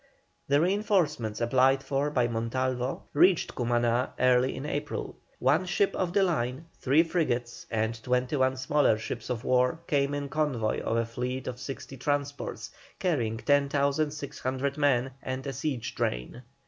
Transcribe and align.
The 0.47 0.59
reinforcements 0.59 1.39
applied 1.41 1.83
for 1.83 2.09
by 2.09 2.27
Montalvo 2.27 3.03
reached 3.13 3.53
Cumaná 3.53 4.09
early 4.19 4.55
in 4.55 4.65
April. 4.65 5.15
One 5.37 5.67
ship 5.67 5.95
of 5.95 6.11
the 6.11 6.23
line, 6.23 6.65
three 6.79 7.03
frigates, 7.03 7.67
and 7.69 8.01
twenty 8.01 8.35
one 8.35 8.57
smaller 8.57 8.97
ships 8.97 9.29
of 9.29 9.43
war 9.43 9.79
came 9.85 10.15
in 10.15 10.27
convoy 10.27 10.79
of 10.81 10.97
a 10.97 11.05
fleet 11.05 11.45
of 11.45 11.59
sixty 11.59 11.97
transports, 11.97 12.71
carrying 12.97 13.37
10,600 13.37 14.75
men 14.75 15.11
and 15.21 15.45
a 15.45 15.53
siege 15.53 15.93
train. 15.93 16.41